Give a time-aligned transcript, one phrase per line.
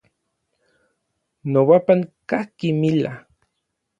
[1.51, 1.99] Nobapan
[2.29, 3.13] kajki mila.